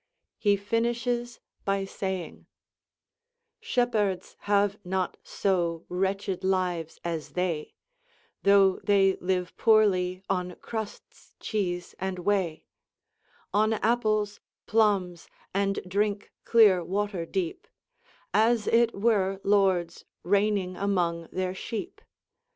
He 0.39 0.57
finishes 0.57 1.39
by 1.63 1.85
saying: 1.85 2.47
"Shepherds 3.59 4.35
have 4.39 4.83
not 4.83 5.17
so 5.21 5.85
wretched 5.89 6.43
lives 6.43 6.99
as 7.05 7.33
they: 7.33 7.75
Though 8.41 8.77
they 8.79 9.17
live 9.17 9.55
poorely 9.57 10.23
on 10.27 10.55
cruddes, 10.55 11.35
chese, 11.39 11.93
and 11.99 12.17
whey, 12.17 12.65
On 13.53 13.73
apples, 13.73 14.39
plummes, 14.65 15.27
and 15.53 15.75
drinke 15.87 16.31
cleree 16.45 16.83
water 16.87 17.23
deepe, 17.27 17.67
As 18.33 18.65
it 18.65 18.95
were 18.95 19.39
lordes 19.43 20.05
reigning 20.23 20.75
among 20.75 21.27
their 21.31 21.53
sheepe. 21.53 22.01